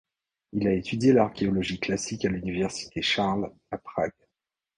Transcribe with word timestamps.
Il 0.53 0.67
a 0.67 0.73
étudié 0.73 1.13
l’archéologie 1.13 1.79
classique 1.79 2.25
à 2.25 2.29
l’Université 2.29 3.03
Charles 3.03 3.53
à 3.69 3.77
Prague. 3.77 4.15